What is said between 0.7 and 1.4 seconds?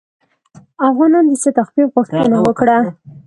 افغانانو د